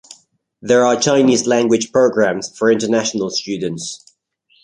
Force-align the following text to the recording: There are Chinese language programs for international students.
There 0.63 0.83
are 0.83 0.99
Chinese 0.99 1.45
language 1.45 1.91
programs 1.91 2.49
for 2.57 2.71
international 2.71 3.29
students. 3.29 4.03